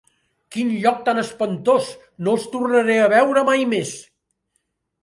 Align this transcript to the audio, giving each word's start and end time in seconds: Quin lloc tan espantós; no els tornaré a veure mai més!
Quin 0.55 0.71
lloc 0.85 1.03
tan 1.09 1.21
espantós; 1.23 1.91
no 2.25 2.35
els 2.39 2.49
tornaré 2.57 2.97
a 3.05 3.13
veure 3.17 3.47
mai 3.53 3.71
més! 3.77 3.95